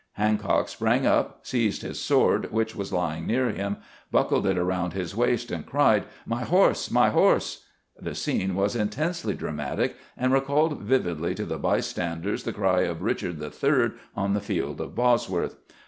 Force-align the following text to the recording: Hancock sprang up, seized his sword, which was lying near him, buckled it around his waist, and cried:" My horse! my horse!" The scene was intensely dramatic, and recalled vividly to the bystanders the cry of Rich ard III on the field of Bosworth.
Hancock 0.13 0.67
sprang 0.67 1.05
up, 1.05 1.45
seized 1.45 1.83
his 1.83 1.99
sword, 1.99 2.51
which 2.51 2.75
was 2.75 2.91
lying 2.91 3.27
near 3.27 3.49
him, 3.51 3.77
buckled 4.11 4.47
it 4.47 4.57
around 4.57 4.93
his 4.93 5.15
waist, 5.15 5.51
and 5.51 5.63
cried:" 5.63 6.05
My 6.35 6.43
horse! 6.43 6.89
my 6.89 7.11
horse!" 7.11 7.65
The 8.01 8.15
scene 8.15 8.55
was 8.55 8.75
intensely 8.75 9.35
dramatic, 9.35 9.95
and 10.17 10.33
recalled 10.33 10.81
vividly 10.81 11.35
to 11.35 11.45
the 11.45 11.59
bystanders 11.59 12.45
the 12.45 12.51
cry 12.51 12.81
of 12.81 13.03
Rich 13.03 13.23
ard 13.23 13.39
III 13.43 13.91
on 14.15 14.33
the 14.33 14.41
field 14.41 14.81
of 14.81 14.95
Bosworth. 14.95 15.57